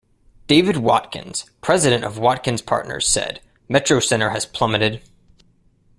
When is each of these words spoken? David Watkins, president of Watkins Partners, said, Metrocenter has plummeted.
David 0.47 0.77
Watkins, 0.77 1.45
president 1.61 2.03
of 2.03 2.17
Watkins 2.17 2.63
Partners, 2.63 3.07
said, 3.07 3.39
Metrocenter 3.69 4.31
has 4.31 4.47
plummeted. 4.47 4.99